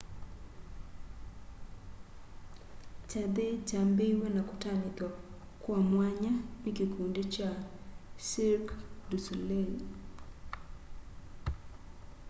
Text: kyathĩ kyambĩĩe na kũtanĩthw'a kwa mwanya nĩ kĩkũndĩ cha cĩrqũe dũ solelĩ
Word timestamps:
kyathĩ 3.09 3.47
kyambĩĩe 3.67 4.27
na 4.35 4.41
kũtanĩthw'a 4.49 5.09
kwa 5.61 5.77
mwanya 5.89 6.33
nĩ 6.61 6.69
kĩkũndĩ 6.77 7.23
cha 7.33 7.49
cĩrqũe 8.27 8.77
dũ 9.09 9.17
solelĩ 9.25 9.79